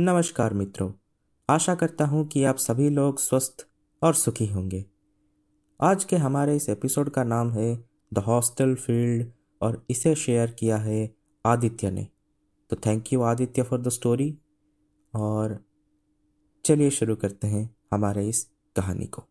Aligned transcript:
नमस्कार 0.00 0.54
मित्रों। 0.54 0.92
आशा 1.50 1.74
करता 1.74 2.04
हूँ 2.04 2.26
कि 2.28 2.44
आप 2.44 2.56
सभी 2.56 2.90
लोग 2.90 3.18
स्वस्थ 3.18 3.66
और 4.02 4.14
सुखी 4.14 4.46
होंगे। 4.46 4.84
आज 5.80 6.04
के 6.04 6.16
हमारे 6.16 6.56
इस 6.56 6.68
एपिसोड 6.68 7.10
का 7.10 7.24
नाम 7.24 7.50
है 7.50 7.84
द 8.14 8.18
हॉस्टल 8.18 8.74
फ़ील्ड 8.74 9.32
और 9.62 9.86
इसे 9.90 10.14
शेयर 10.14 10.50
किया 10.50 10.76
है 10.76 11.14
आदित्य 11.46 11.90
ने। 11.90 12.08
तो 12.70 12.76
thank 12.76 13.12
you 13.12 13.22
Aditya 13.22 13.62
for 13.62 13.80
the 13.80 13.88
story 13.88 14.38
और 15.14 15.64
चलिए 16.64 16.90
शुरू 16.90 17.16
करते 17.16 17.46
हैं 17.46 17.76
हमारे 17.92 18.28
इस 18.28 18.50
कहानी 18.76 19.06
को। 19.06 19.22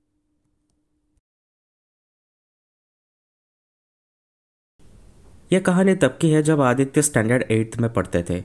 यह 5.53 5.59
कहानी 5.59 5.95
तब 5.95 6.17
की 6.21 6.31
है 6.31 6.43
जब 6.43 6.61
आदित्य 6.61 7.01
स्टैंडर्ड 7.01 7.51
एट्थ 7.51 7.79
में 7.79 7.93
पढ़ते 7.93 8.23
थे। 8.29 8.41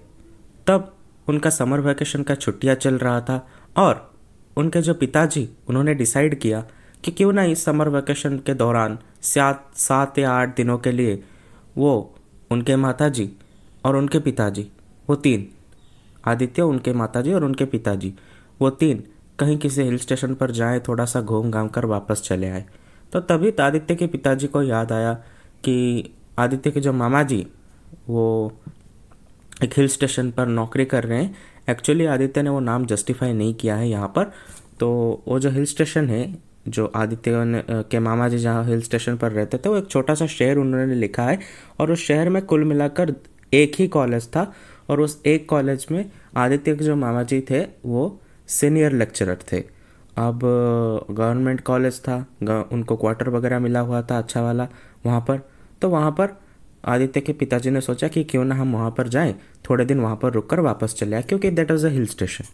तब 0.67 0.99
उनका 1.29 1.51
समर 1.51 1.81
वैकेशन 1.81 2.23
का 2.23 2.35
छुट्टियाँ 2.35 2.75
चल 2.75 2.99
रहा 2.99 3.21
था 3.21 3.49
और 3.77 4.11
उनके 4.57 4.81
जो 4.81 4.95
पिताजी, 4.95 5.49
उन्होंने 5.69 5.95
डिसाइड 5.95 6.39
किया 6.41 6.65
कि 7.05 7.11
क्यों 7.11 7.33
ना 7.33 7.45
इस 7.45 7.65
समर 7.65 7.89
वैकेशन 7.89 8.39
के 8.39 8.55
दौरान 8.55 8.99
सात 9.23 9.71
सात 9.75 10.19
या 10.19 10.31
आठ 10.31 10.57
दिनों 10.57 10.79
के 10.79 10.93
लिए 10.93 11.23
वो 11.79 12.15
उनके 12.51 12.77
माताजी 12.77 13.31
और 13.85 13.97
उनके 13.97 14.19
पिताजी, 14.19 14.67
वो 15.09 15.17
तीन, 15.17 15.49
आदित्य 16.25 16.63
उनके 16.63 16.93
माताजी 16.93 17.33
और 17.33 17.45
उनके 17.45 17.65
पिताजी, 17.65 18.15
वो 18.61 18.71
तीन 18.71 19.03
कहीं 19.39 19.59
किसी 19.59 19.83
हिल 19.83 19.99
स्टेशन 19.99 20.35
पर 20.35 20.51
जाए 20.51 20.81
थोड़ा 20.81 21.05
सा 21.05 21.21
घूम 21.21 21.51
घाम 21.51 21.69
कर 21.69 21.85
वापस 21.85 22.23
चले 22.23 22.49
आए। 22.51 22.65
तो 23.13 23.21
तभी 23.21 23.53
आदित्य 23.61 23.95
के 23.95 24.07
पिताजी 24.07 24.47
को 24.47 24.63
याद 24.63 24.93
आया 24.93 25.15
कि 25.65 26.15
आदित्य 26.39 26.71
के 26.71 26.81
जो 26.81 26.93
मामा 26.93 27.23
जी 27.23 27.47
वो 28.09 28.53
एक 29.65 29.75
हिल 29.77 29.89
स्टेशन 29.89 30.31
पर 30.31 30.47
नौकरी 30.47 30.85
कर 30.85 31.05
रहे 31.05 31.23
हैं। 31.23 31.35
एक्चुअली 31.71 32.07
आदित्य 32.07 32.43
ने 32.43 32.51
वो 32.51 32.61
नाम 32.61 32.87
जस्टिफाई 32.87 33.33
नहीं 33.33 33.55
किया 33.55 33.77
है 33.77 33.89
यहाँ 33.89 34.09
पर। 34.09 34.33
तो 34.81 34.91
वो 35.29 35.39
जो 35.39 35.51
हिल 35.51 35.65
स्टेशन 35.65 36.09
है, 36.09 36.39
जो 36.69 36.87
आदित्य 36.97 37.33
के 37.71 37.99
मामा 37.99 38.29
जी 38.29 38.39
जहाँ 38.39 38.65
हिल 38.65 38.83
स्टेशन 38.83 39.17
पर 39.17 39.33
रहते 39.33 39.59
थे, 39.59 39.69
वो 39.69 39.77
एक 39.77 39.87
छोटा 39.87 40.15
सा 40.15 40.27
शहर 40.27 40.57
उन्होंने 40.57 40.95
लिखा 40.95 41.23
है। 41.23 41.39
और 41.81 41.93
उस 41.93 42.07
शहर 42.07 42.29
में 42.29 42.43
कुल 42.43 42.65
मिलाकर 42.65 43.15
एक 43.55 43.73
ही 43.79 43.89
कॉलेज 43.89 44.29
था। 44.29 44.53
और 44.91 45.01
उस 45.01 45.23
एक 45.27 45.49
कॉलेज 45.49 45.87
में 45.91 46.11
आदित्य 46.37 46.77
के 46.77 46.85
जो 46.85 46.97
मामा 46.97 47.23
जी 47.23 47.41
थे, 47.41 47.61
वो 47.87 48.21
सीनियर 48.49 48.93
लेक्चरर 48.93 49.39
थे। 49.53 49.61
अब 50.19 50.41
गवर्नमेंट 51.11 51.61
कॉलेज 51.61 52.01
था। 52.01 52.17
उनको 52.73 52.97
क्वार्टर 52.97 53.29
वगैरह 53.29 53.59
मिला 53.59 53.81
हुआ 53.81 54.03
था 54.03 54.19
अच्छा 54.19 54.43
वाला, 54.43 54.69
वहाँ 55.07 55.21
पर। 55.21 55.41
तो 55.83 55.89
वहाँ 55.89 56.11
पर 56.11 56.42
आदित्य 56.85 57.21
के 57.21 57.33
पिताजी 57.35 57.71
ने 57.71 57.81
सोचा 57.81 58.09
कि 58.09 58.25
क्यों 58.25 58.45
ना 58.45 58.55
हम 58.55 58.73
वहाँ 58.73 58.91
पर 58.91 59.09
जाएँ, 59.09 59.35
थोड़े 59.71 59.85
दिन 59.85 60.01
वहाँ 60.01 60.17
पर 60.17 60.33
रुक 60.33 60.49
कर 60.51 60.61
वापस 60.61 60.95
चले 60.95 61.17
आए, 61.17 61.23
क्योंकि 61.23 61.51
that 61.51 61.71
was 61.71 61.87
a 61.87 61.91
hill 61.91 62.07
station 62.07 62.45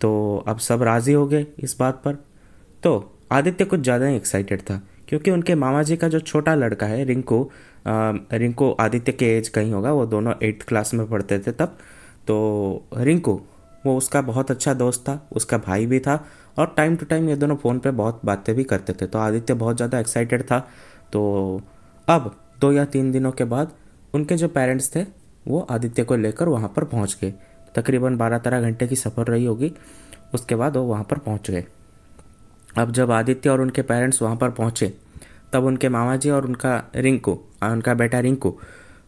तो 0.00 0.44
अब 0.48 0.58
सब 0.58 0.82
राज़ी 0.82 1.12
हो 1.12 1.26
गए 1.26 1.46
इस 1.58 1.76
बात 1.78 2.02
पर। 2.04 2.18
तो 2.82 3.12
आदित्य 3.32 3.64
कुछ 3.64 3.80
ज़्यादा 3.80 4.06
ही 4.06 4.16
एक्साइटेड 4.16 4.60
था, 4.60 4.80
क्योंकि 5.08 5.30
उनके 5.30 5.54
मामा 5.54 5.82
जी 5.82 5.96
का 5.96 6.08
जो 6.08 6.20
छोटा 6.20 6.54
लड़का 6.54 6.86
है, 6.86 7.04
रिंकू 7.04 7.50
रिंकू 7.86 8.70
आदित्य 8.80 9.12
के 9.12 9.26
एज 9.36 9.48
कहीं 9.48 9.72
होगा, 9.72 9.92
वो 9.92 10.06
दोनों 10.06 10.32
एट्थ 10.42 10.66
क्लास 10.68 10.94
में 10.94 11.06
पढ़ते 11.08 11.38
थे 11.38 11.52
तब। 11.52 11.76
तो 12.26 12.88
रिंकू, 12.94 13.40
वो 13.86 13.96
उसका 13.96 14.20
बहुत 14.22 14.50
अच्छा 14.50 14.74
दोस्त 14.74 15.00
था, 15.00 15.20
उसका 15.32 15.58
भाई 15.58 15.86
भी 15.86 16.00
था, 16.00 16.24
और 16.58 16.72
टाइम 16.76 16.96
टू 16.96 17.06
टाइम 17.06 17.28
ये 17.28 17.36
दोनों 17.36 17.56
फ़ोन 17.56 17.78
पे 17.78 17.90
बहुत 17.92 18.20
बातें 18.24 18.54
भी 18.56 18.64
करते 18.64 18.92
थे 18.92 19.06
तो 19.06 19.18
आदित्य 19.18 19.54
बहुत 19.56 19.76
ज़्यादा 19.76 19.98
एक्साइटेड 19.98 20.42
था। 20.42 20.58
तो 21.12 21.60
अब 22.08 22.34
दो 22.60 22.72
या 22.72 22.84
तीन 22.84 23.10
दिनों 23.12 23.32
के 23.32 23.44
बाद 23.44 23.72
उनके 24.14 24.36
जो 24.36 24.48
पेरेंट्स 24.48 24.94
थे, 24.96 25.04
वो 25.46 25.60
आदित्य 25.60 26.04
को 26.04 26.16
लेकर 26.16 26.48
वहाँ 26.48 26.72
पर 26.76 26.84
पहुँच 26.84 27.16
गए। 27.22 27.32
तकरीबन 27.74 28.16
बारह 28.16 28.38
तेरह 28.38 28.60
घंटे 28.60 28.86
की 28.86 28.96
सफ़र 28.96 29.26
रही 29.26 29.44
होगी, 29.44 29.72
उसके 30.34 30.54
बाद 30.54 30.76
वो 30.76 30.82
वहाँ 30.84 31.04
पर 31.04 31.18
पहुँच 31.18 31.50
गए। 31.50 31.64
अब 32.78 32.92
जब 32.92 33.10
आदित्य 33.10 33.50
और 33.50 33.60
उनके 33.60 33.82
पेरेंट्स 33.82 34.22
वहाँ 34.22 34.36
पर 34.36 34.50
पहुँचे, 34.50 34.92
तब 35.52 35.64
उनके 35.64 35.88
मामा 35.88 36.16
जी 36.16 36.30
और 36.30 36.46
उनका 36.46 36.82
रिंकू 36.96 37.32
उनका 37.64 37.94
बेटा 37.94 38.20
रिंकू, 38.20 38.54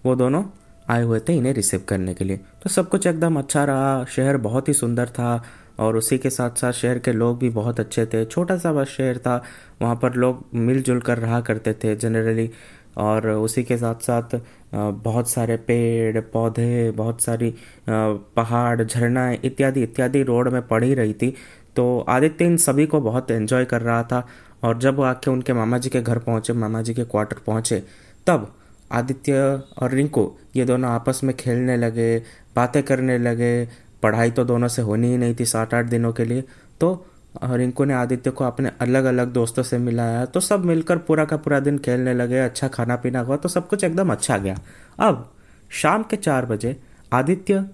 वो 0.07 0.15
दोनों 0.15 0.45
आए 0.91 1.03
हुए 1.03 1.21
थे 1.21 1.37
इन्हें 1.37 1.53
रिसीव 1.53 1.83
करने 1.89 2.15
के 2.15 2.25
लिए। 2.25 2.37
तो 2.63 2.71
सब 2.71 2.89
कुछ 2.89 3.07
एकदम 3.07 3.39
अच्छा 3.39 3.65
रहा, 3.65 4.05
शहर 4.05 4.37
बहुत 4.37 4.69
ही 4.69 4.75
सुंदर 4.75 5.09
था 5.09 5.43
और 5.79 5.97
उसी 5.97 6.19
के 6.19 6.31
साथ 6.31 6.51
साथ 6.51 6.73
शहर 6.73 6.99
के 6.99 7.13
लोग 7.13 7.39
भी 7.39 7.49
बहुत 7.51 7.81
अच्छे 7.81 8.05
थे। 8.07 8.25
छोटा 8.25 8.57
सा 8.59 8.73
बस 8.73 8.89
शहर 8.89 9.19
था, 9.19 9.43
वहाँ 9.83 9.97
पर 9.97 10.15
लोग 10.15 10.45
मिलजुल 10.55 11.01
कर 11.01 11.19
रहा 11.19 11.41
करते 11.41 11.73
थे। 11.75 11.95
जनरली 11.97 12.51
और 12.99 13.29
उसी 13.29 13.63
के 13.65 13.77
साथ 13.77 14.03
साथ 14.03 14.41
बहुत 14.75 15.31
सारे 15.31 15.57
पेड़, 15.59 16.21
पौधे, 16.23 16.91
बहुत 16.91 17.23
सारी 17.23 17.55
पहाड़ 17.89 18.83
झरना 18.83 19.31
इत्यादि 19.33 19.83
इत्यादि 19.83 20.23
रोड 20.23 20.49
में 20.49 20.61
पड़ 20.69 20.83
ही 20.85 20.95
रही 20.95 21.13
थी। 21.13 21.35
तो 21.77 21.99
आदित्य 22.09 22.45
इन 22.45 22.57
सभी 22.59 22.87
को 22.87 23.01
बहुत 23.01 23.31
एंजॉय 23.31 23.65
कर 23.65 23.83
रहा 23.83 24.03
था 24.03 24.27
और 24.65 24.79
जब 24.79 24.97
वो 24.97 25.03
आके 25.05 25.31
उनके 25.31 25.53
मामा 25.53 25.79
जी 25.79 25.91
के 25.91 26.01
घर 26.01 26.19
पहुँचे 26.19 26.53
मामा 26.55 26.83
जी 26.83 26.95
के 26.95 27.05
क्वार्टर 27.05 27.37
पहुँचे, 27.47 27.83
तब 28.27 28.53
आदित्य 28.91 29.41
और 29.79 29.91
रिंकू 29.91 30.31
ये 30.57 30.65
दोनों 30.65 30.91
आपस 30.91 31.21
में 31.25 31.37
खेलने 31.37 31.77
लगे, 31.77 32.19
बातें 32.57 32.83
करने 32.83 33.19
लगे। 33.19 33.69
पढ़ाई 34.03 34.31
तो 34.31 34.45
दोनों 34.45 34.69
से 34.69 34.83
होनी 34.83 35.09
ही 35.09 35.17
नहीं 35.19 35.35
थी 35.35 35.45
सात 35.45 35.75
आठ 35.75 35.85
दिनों 35.87 36.13
के 36.13 36.25
लिए। 36.25 36.45
तो 36.81 37.07
रिंकू 37.43 37.85
ने 37.85 37.95
आदित्य 37.95 38.31
को 38.31 38.45
अपने 38.45 38.71
अलग 38.81 39.05
अलग 39.05 39.33
दोस्तों 39.33 39.63
से 39.63 39.79
मिलाया। 39.79 40.25
तो 40.25 40.41
सब 40.41 40.65
मिलकर 40.65 40.99
पूरा 40.99 41.25
का 41.25 41.37
पूरा 41.37 41.61
दिन 41.61 41.79
खेलने 41.79 42.15
लगे 42.15 42.39
अच्छा 42.39 42.69
खाना 42.69 42.97
पीना 42.97 43.21
हुआ 43.21 43.37
तो 43.37 43.49
सब 43.49 43.69
कुछ 43.69 43.85
एकदम 43.85 44.13
अच्छा 44.13 44.39
गया। 44.39 44.59
अब 44.99 45.31
शाम 45.73 46.03
के 46.03 46.17
चार 46.17 46.47
बजे 46.47 46.77
आदित्य, 47.13 47.65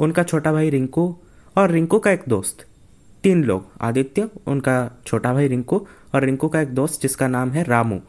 उनका 0.00 0.22
छोटा 0.22 0.52
भाई 0.52 0.70
रिंकू 0.70 1.14
और 1.56 1.70
रिंकू 1.70 1.98
का 1.98 2.10
एक 2.10 2.22
दोस्त, 2.28 2.66
तीन 3.24 3.44
लोग, 3.44 3.66
आदित्य, 3.80 4.28
उनका 4.46 4.90
छोटा 5.06 5.32
भाई 5.34 5.48
रिंकू 5.48 5.86
और 6.14 6.24
रिंकू 6.24 6.48
का 6.48 6.60
एक 6.60 6.74
दोस्त 6.74 7.00
जिसका 7.02 7.28
नाम 7.28 7.50
है 7.50 7.62
रामू। 7.64 8.00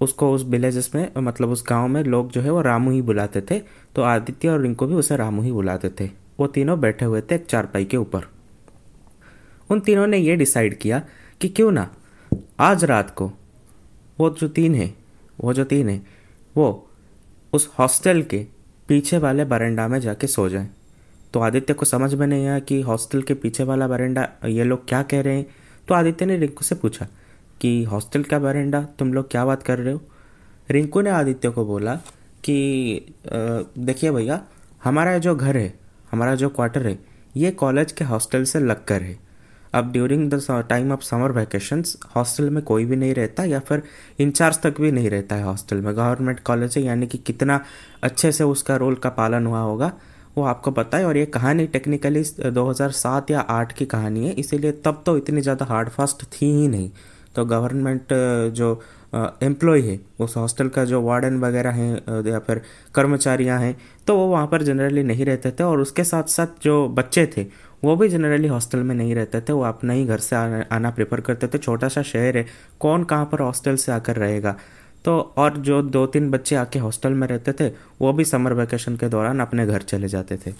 उसको 0.00 0.32
उस 0.32 0.44
विलेजेस 0.44 0.90
में 0.94 1.08
मतलब 1.18 1.50
उस 1.50 1.64
गाँव 1.68 1.88
में 1.88 2.02
लोग 2.04 2.30
जो 2.30 2.40
है 2.40 2.50
वो 2.50 2.60
रामू 2.62 2.90
ही 2.90 3.02
बुलाते 3.02 3.40
थे 3.40 3.58
तो 3.94 4.02
आदित्य 4.02 4.48
और 4.48 4.60
रिंकू 4.60 4.86
भी 4.86 4.94
उसे 4.94 5.16
रामू 5.16 5.42
ही 5.42 5.52
बुलाते 5.52 5.90
थे। 6.00 6.10
वो 6.38 6.46
तीनों 6.46 6.80
बैठे 6.80 7.04
हुए 7.04 7.20
थे 7.20 7.34
एक 7.34 7.46
चारपाई 7.46 7.84
के 7.84 7.96
ऊपर। 7.96 8.26
उन 9.70 9.80
तीनों 9.80 10.06
ने 10.06 10.18
ये 10.18 10.36
डिसाइड 10.36 10.78
किया 10.78 11.02
कि 11.40 11.48
क्यों 11.48 11.72
ना, 11.72 11.94
आज 12.60 12.84
रात 12.84 13.10
को, 13.10 13.32
वो 14.20 14.30
जो 14.30 14.48
तीन 14.48 14.74
है, 14.74 14.94
वो 15.40 15.52
जो 15.52 15.64
तीन 15.64 15.88
है, 15.88 16.02
वो 16.56 16.90
उस 17.52 17.70
हॉस्टल 17.78 18.22
के 18.22 18.46
पीछे 18.88 19.18
वाले 19.18 19.44
बरंडा 19.44 19.88
में 19.88 20.00
जाके 20.00 20.26
सो 20.26 20.48
जाए। 20.48 20.68
तो 21.32 21.40
आदित्य 21.40 21.74
को 21.74 21.86
समझ 21.86 22.14
में 22.14 22.26
नहीं 22.26 22.46
आया 22.46 22.58
कि 22.58 22.80
हॉस्टल 22.80 23.22
के 23.22 23.34
पीछे 23.34 23.64
वाला 23.64 23.88
बरंडा, 23.88 24.28
ये 24.46 24.64
लोग 24.64 24.88
क्या 24.88 25.02
कह 25.02 25.20
रहे 25.20 25.36
हैं? 25.36 25.46
तो 25.88 25.94
आदित्य 25.94 26.26
ने 26.26 26.36
रिंकू 26.36 26.64
से 26.64 26.74
पूछा 26.74 27.06
कि, 27.60 27.84
हॉस्टल 27.84 28.22
का 28.22 28.38
बरंडा? 28.38 28.82
तुम 28.98 29.14
लोग 29.14 29.30
क्या 29.30 29.44
बात 29.44 29.62
कर 29.62 29.78
रहे 29.78 29.94
हो? 29.94 30.00
रिंकू 30.70 31.00
ने 31.00 31.10
आदित्य 31.10 31.50
को 31.50 31.64
बोला 31.64 31.94
कि 32.44 33.14
देखिए 33.78 34.10
भैया, 34.10 34.44
हमारा 34.84 35.18
जो 35.18 35.34
घर 35.36 35.56
है, 35.56 35.74
हमारा 36.12 36.34
जो 36.34 36.48
क्वार्टर 36.48 36.86
है, 36.86 36.98
ये 37.36 37.50
कॉलेज 37.50 37.92
के 37.92 38.04
हॉस्टल 38.04 38.44
से 38.44 38.60
लग 38.60 38.84
कर 38.84 39.02
है। 39.02 39.18
अब 39.74 39.90
during 39.92 40.30
the 40.30 40.64
time 40.68 40.92
of 40.92 41.02
summer 41.02 41.32
vacations 41.32 41.96
hostel 42.16 42.50
में 42.50 42.62
कोई 42.64 42.84
भी 42.84 42.96
नहीं 42.96 43.14
रहता 43.14 43.44
या 43.44 43.60
फिर 43.60 43.82
इंचार्ज 44.20 44.58
तक 44.62 44.80
भी 44.80 44.90
नहीं 44.92 45.10
रहता 45.10 45.36
है 45.36 45.44
हॉस्टल 45.44 45.76
में। 45.76 45.94
गवर्नमेंट 45.96 46.40
कॉलेज 46.42 46.76
है, 46.78 46.82
यानी 46.84 47.06
कि 47.06 47.18
कितना 47.20 47.60
अच्छे 48.02 48.32
से 48.32 48.44
उसका 48.46 48.76
रोल 48.76 48.94
का 48.96 49.08
पालन 49.12 49.46
हुआ 49.46 49.60
होगा, 49.60 49.92
वो 50.36 50.44
आपको 50.44 50.70
पता 50.72 50.98
है। 50.98 51.06
और 51.06 51.16
ये 51.16 51.26
कहानी 51.28 51.66
टेक्निकली 51.68 52.22
2007 52.50 53.30
या 53.30 53.40
8 53.50 53.72
की 53.72 53.84
कहानी 53.86 54.26
है, 54.26 54.32
इसीलिए 54.34 54.72
तब 54.84 55.02
तो 55.06 55.16
इतनी 55.18 55.40
ज़्यादा 55.40 55.66
हार्ड 55.66 55.88
फास्ट 55.90 56.24
थी 56.32 56.52
ही 56.52 56.68
नहीं। 56.68 56.90
तो 57.34 57.44
गवर्नमेंट 57.46 58.12
जो 58.52 58.80
एम्प्लॉय 59.42 59.80
है, 59.80 59.98
उस 60.20 60.36
हॉस्टल 60.36 60.68
का 60.68 60.84
जो 60.84 61.00
वार्डन 61.02 61.38
वगैरह 61.40 61.70
हैं 61.72 62.22
या 62.26 62.38
फिर 62.38 62.60
कर्मचारियाँ 62.94 63.58
हैं 63.60 63.76
तो 64.06 64.16
वो 64.16 64.26
वहाँ 64.28 64.46
पर 64.46 64.62
जनरली 64.62 65.02
नहीं 65.02 65.24
रहते 65.24 65.50
थे। 65.50 65.64
और 65.64 65.80
उसके 65.80 66.04
साथ 66.04 66.28
साथ 66.28 66.62
जो 66.62 66.88
बच्चे 66.90 67.26
थे 67.36 67.46
वो 67.84 67.96
भी 67.96 68.08
जनरली 68.08 68.48
हॉस्टल 68.48 68.78
में 68.80 68.94
नहीं 68.94 69.14
रहते 69.14 69.40
थे 69.40 69.52
वो 69.52 69.62
अपना 69.64 69.92
ही 69.92 70.04
घर 70.06 70.18
से 70.18 70.36
आना, 70.36 70.90
प्रेफर 70.90 71.20
करते 71.20 71.46
थे। 71.46 71.58
छोटा 71.58 71.88
सा 71.88 72.02
शहर 72.04 72.36
है 72.36 72.46
कौन 72.80 73.04
कहाँ 73.04 73.28
पर 73.32 73.40
हॉस्टल 73.40 73.76
से 73.76 73.92
आकर 73.92 74.16
रहेगा? 74.16 74.56
तो 75.04 75.18
और 75.36 75.56
जो 75.58 75.80
दो 75.84 76.06
तीन 76.06 76.30
बच्चे 76.30 76.56
आके 76.56 76.78
हॉस्टल 76.78 77.12
में 77.12 77.26
रहते 77.28 77.52
थे 77.52 77.68
वो 78.00 78.12
भी 78.12 78.24
समर 78.24 78.52
वैकेशन 78.52 78.96
के 78.96 79.08
दौरान 79.08 79.40
अपने 79.40 79.66
घर 79.66 79.82
चले 79.82 80.08
जाते 80.08 80.36
थे। 80.36 80.52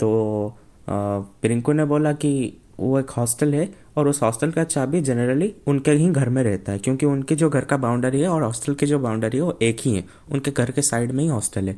तो 0.00 0.56
प्रिंकू 0.86 1.72
ने 1.72 1.84
बोला 1.84 2.12
कि 2.14 2.58
वो 2.80 2.98
एक 2.98 3.10
हॉस्टल 3.10 3.54
है 3.54 3.68
और 3.96 4.08
उस 4.08 4.22
हॉस्टल 4.22 4.50
का 4.50 4.64
चाबी 4.64 5.00
जनरली 5.00 5.52
उनके 5.66 5.90
ही 5.92 6.08
घर 6.10 6.28
में 6.28 6.42
रहता 6.42 6.72
है 6.72 6.78
क्योंकि 6.78 7.06
उनके 7.06 7.34
जो 7.34 7.48
घर 7.50 7.64
का 7.64 7.76
बाउंड्री 7.76 8.20
है 8.20 8.28
और 8.28 8.42
हॉस्टल 8.42 8.74
की 8.74 8.86
जो 8.86 8.98
बाउंड्री 8.98 9.38
है 9.38 9.42
वो 9.42 9.58
एक 9.62 9.80
ही 9.80 9.94
है। 9.96 10.04
उनके 10.32 10.50
घर 10.50 10.70
के 10.70 10.82
साइड 10.82 11.12
में 11.12 11.22
ही 11.24 11.28
हॉस्टल 11.30 11.68
है। 11.68 11.76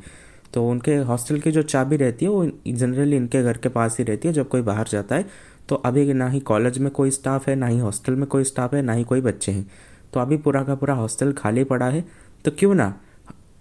तो 0.55 0.67
उनके 0.69 0.97
हॉस्टल 0.97 1.39
की 1.41 1.51
जो 1.51 1.63
चाबी 1.63 1.97
रहती 1.97 2.25
है, 2.25 2.31
वो 2.31 2.51
जनरली 2.69 3.17
इनके 3.17 3.43
घर 3.43 3.57
के 3.57 3.69
पास 3.69 3.99
ही 3.99 4.05
रहती 4.05 4.29
है 4.29 4.35
जब 4.35 4.49
कोई 4.49 4.63
बाहर 4.63 4.89
जाता 4.89 5.17
है। 5.17 5.27
तो 5.69 5.75
अभी 5.77 6.13
ना 6.13 6.29
ही 6.29 6.41
कॉलेज 6.41 6.79
में 6.79 6.91
कोई 6.91 7.11
स्टाफ 7.11 7.49
है, 7.49 7.55
ना 7.57 7.67
ही 7.67 7.79
हॉस्टल 7.79 8.15
में 8.15 8.27
कोई 8.27 8.45
स्टाफ 8.45 8.75
है, 8.75 8.83
ना 8.83 8.93
ही 8.93 9.05
कोई 9.05 9.21
बच्चे 9.21 9.53
हैं। 9.53 9.71
तो 10.15 10.21
अभी 10.21 10.37
पूरा 10.37 10.63
का 10.63 10.75
पूरा 10.75 10.95
हॉस्टल 10.95 11.33
खाली 11.33 11.65
पड़ा 11.65 11.87
है। 11.87 12.05
तो 12.45 12.51
क्यों 12.51 12.75
ना 12.75 12.93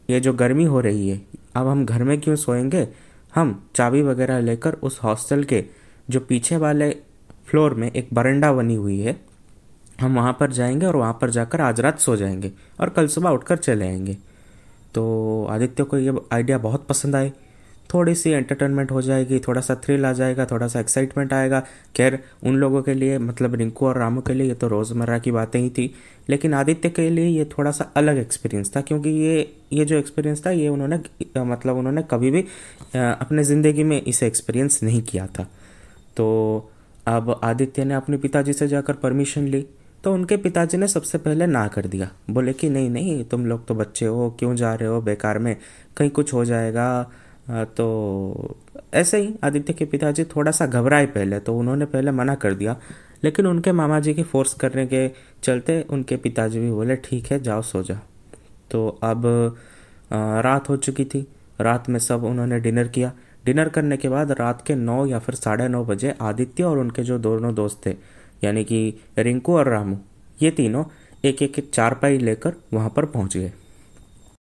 ये 0.10 0.20
जो 0.20 0.34
गर्मी 0.34 0.64
हो 0.64 0.80
रही 0.80 1.10
है, 1.10 1.22
अब 1.56 1.68
हम 1.68 1.86
घर 1.86 2.04
में 2.04 2.20
क्यों 2.22 2.36
सोएँगे? 2.36 2.88
हम 3.36 3.64
चाबी 3.76 4.02
वगैरह 4.02 4.40
लेकर 4.40 4.74
उस 4.74 5.00
हॉस्टल 5.04 5.44
के 5.44 5.64
जो 6.10 6.20
पीछे 6.20 6.58
वाले 6.58 6.90
फ्लोर 7.48 7.74
में 7.74 7.92
एक 7.92 8.10
बरंडा 8.14 8.52
बनी 8.54 8.76
हुई 8.76 9.00
है, 9.00 9.16
हम 10.02 10.16
वहाँ 10.16 10.36
पर 10.40 10.52
जाएँगे 10.52 10.86
और 10.86 10.96
वहाँ 10.96 11.18
पर 11.22 11.30
जाकर 11.30 11.62
आज 11.62 11.80
रात 11.80 12.00
सो 12.00 12.16
जाएँगे 12.16 12.52
और 12.80 12.90
कल 12.90 13.08
सुबह 13.08 13.30
उठकर 13.30 13.58
चले 13.58 13.88
आएँगे। 13.88 14.18
तो 14.96 15.46
आदित्य 15.50 15.84
को 15.84 15.98
ये 15.98 16.14
आइडिया 16.34 16.58
बहुत 16.60 16.88
पसंद 16.88 17.16
आई। 17.16 17.32
थोड़ी 17.90 18.14
सी 18.16 18.30
एंटरटेनमेंट 18.32 18.92
हो 18.92 19.02
जाएगी, 19.02 19.40
थोड़ा 19.40 19.62
सा 19.62 19.76
थ्रिल 19.76 20.06
आ 20.06 20.12
जाएगा, 20.14 20.46
थोड़ा 20.46 20.68
सा 20.68 20.80
एक्साइटमेंट 20.80 21.34
आएगा। 21.34 21.60
खैर, 21.96 22.20
उन 22.44 22.56
लोगों 22.56 22.82
के 22.84 22.94
लिए 22.94 23.18
मतलब 23.20 23.56
रिंकू 23.56 23.86
और 23.86 23.98
रामू 23.98 24.22
के 24.22 24.34
लिए 24.34 24.48
ये 24.48 24.54
तो 24.54 24.68
रोज़मर्रा 24.68 25.18
की 25.20 25.32
बातें 25.32 25.60
ही 25.60 25.70
थी। 25.70 25.94
लेकिन 26.30 26.54
आदित्य 26.54 26.90
के 26.90 27.10
लिए 27.10 27.28
ये 27.28 27.46
थोड़ा 27.48 27.72
सा 27.72 27.92
अलग 27.96 28.18
एक्सपीरियंस 28.18 28.76
था, 28.76 28.82
क्योंकि 28.82 29.10
ये 29.10 29.54
ये 29.74 29.86
जो 29.86 29.98
एक्सपीरियंस 29.98 30.46
था, 30.46 30.52
ये 30.52 30.68
उन्होंने 30.68 31.00
मतलब 31.38 31.78
उन्होंने 31.78 32.04
कभी 32.12 32.32
भी 32.32 32.42
अपने 32.96 33.44
ज़िंदगी 33.44 33.84
में 33.84 34.02
इसे 34.02 34.28
एक्सपीरियंस 34.28 34.82
नहीं 34.84 35.02
किया 35.04 35.28
था। 35.30 35.48
तो 36.18 36.70
अब 37.08 37.40
आदित्य 37.44 37.86
ने 37.86 37.94
अपने 37.94 38.18
पिताजी 38.18 38.54
से 38.54 38.68
जाकर 38.68 38.94
परमिशन 38.96 39.48
ली। 39.48 39.66
तो 40.04 40.14
उनके 40.14 40.38
पिताजी 40.38 40.78
ने 40.78 40.88
सबसे 40.88 41.18
पहले 41.18 41.46
ना 41.46 41.68
कर 41.68 41.86
दिया। 41.88 42.10
बोले 42.30 42.54
कि 42.54 42.70
नहीं 42.70 42.90
नहीं, 42.90 43.24
तुम 43.26 43.46
लोग 43.46 43.66
तो 43.68 43.76
बच्चे 43.76 44.06
हो, 44.06 44.30
क्यों 44.40 44.56
जा 44.56 44.74
रहे 44.76 44.90
हो? 44.90 45.02
बेकार 45.02 45.40
में 45.40 45.56
कहीं 45.98 46.10
कुछ 46.10 46.34
हो 46.34 46.46
जाएगा। 46.46 47.12
तो 47.78 48.56
ऐसे 48.94 49.18
ही 49.18 49.34
आदित्य 49.44 49.74
के 49.74 49.86
पिताजी 49.86 50.24
थोड़ा 50.26 50.52
सा 50.52 50.66
घबराए 50.66 51.06
पहले 51.06 51.40
तो 51.40 51.58
उन्होंने 51.58 51.86
पहले 51.86 52.12
मना 52.12 52.36
कर 52.36 52.54
दिया। 52.54 52.76
लेकिन 53.24 53.48
उनके 53.48 53.72
मामा 53.72 54.00
जी 54.00 54.14
की 54.14 54.24
फोर्स 54.24 54.54
करने 54.54 54.86
के 54.88 55.08
चलते 55.44 55.82
उनके 55.90 56.16
पिताजी 56.18 56.60
भी 56.60 56.72
बोले, 56.72 56.96
ठीक 56.96 57.32
है, 57.32 57.40
जाओ 57.40 57.62
सो 57.62 57.84
जा। 57.84 58.00
तो 58.72 58.88
अब 59.04 59.26
रात 60.12 60.70
हो 60.70 60.78
चुकी 60.78 61.06
थी। 61.06 61.28
रात 61.62 61.90
में 61.90 62.00
सब 62.00 62.24
उन्होंने 62.24 62.60
डिनर 62.60 62.88
किया। 62.88 63.12
डिनर 63.46 63.70
करने 63.70 63.98
के 63.98 64.10
बाद 64.10 64.32
रात 64.32 64.64
के 64.68 64.76
नौ 64.76 65.06
या 65.06 65.20
फिर 65.20 65.36
साढ़े 65.36 65.68
नौ 65.68 65.84
बजे 65.86 66.14
आदित्य 66.22 66.64
और 66.64 66.78
उनके 66.78 67.04
जो 67.04 67.18
दोनों 67.20 67.54
दोस्त 67.56 67.82
थे 67.86 67.96
यानी 68.44 68.64
कि 68.64 68.94
रिंकू 69.18 69.58
और 69.58 69.70
रामू, 69.70 69.98
ये 70.42 70.52
तीनों 70.52 70.84
एक 71.26 71.42
एक 71.42 71.60
एक 71.60 71.70
चारपाई 71.74 72.18
लेकर 72.18 72.54
वहाँ 72.74 72.94
पर 72.96 73.06
पहुँच 73.06 73.38
गए। 73.38 73.52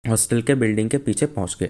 हॉस्टल 0.10 0.42
के 0.42 0.56
बिल्डिंग 0.56 0.90
के 0.90 0.98
पीछे 0.98 1.26
पहुँच 1.26 1.58
गए। 1.60 1.70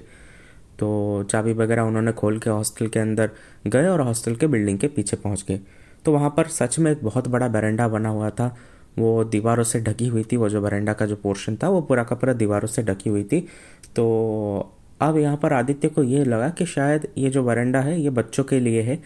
तो 0.80 1.24
चाबी 1.24 1.54
वगैरह 1.54 1.82
उन्होंने 1.82 2.12
खोल 2.12 2.40
के 2.40 2.50
हॉस्टल 2.50 2.88
के 2.88 3.00
अंदर 3.00 3.30
गए 3.68 3.88
और 3.88 4.02
हॉस्टल 4.02 4.36
के 4.36 4.48
बिल्डिंग 4.48 4.80
के 4.80 4.88
पीछे 4.88 5.18
पहुँच 5.18 5.46
गए। 5.48 5.60
तो 6.06 6.12
वहाँ 6.12 6.34
पर 6.38 6.48
सच 6.48 6.80
में 6.80 6.92
एक 6.92 7.04
बहुत 7.04 7.28
बड़ा 7.28 7.48
बरेंडा 7.48 7.88
बना 7.88 8.10
हुआ 8.10 8.30
था। 8.30 8.58
वो 9.00 9.24
दीवारों 9.24 9.64
से 9.64 9.80
ढकी 9.80 10.08
हुई 10.08 10.24
थी, 10.24 10.38
वो 10.38 10.50
जो 10.50 10.62
बरेंडा 10.62 10.94
का 10.94 11.06
जो 11.06 11.16
पोर्शन 11.16 11.56
था, 11.56 11.70
वो 11.70 11.82
पूरा 11.82 12.04
का 12.04 12.16
पूरा 12.16 12.34
दीवारों 12.34 12.68
से 12.68 12.84
ढकी 12.84 13.10
हुई 13.10 13.24
थी। 13.24 13.48
तो 13.96 14.76
अब 15.02 15.18
यहाँ 15.18 15.38
पर 15.38 15.54
आदित्य 15.54 15.88
को 15.88 16.04
ये 16.04 16.24
लगा 16.26 16.50
कि 16.50 16.66
शायद 16.66 17.08
ये 17.18 17.30
जो 17.30 17.44
बरेंडा 17.44 17.82
है, 17.82 18.02
ये 18.02 18.10
बच्चों 18.10 18.44
के 18.44 18.60
लिए 18.60 18.82
है। 18.82 19.00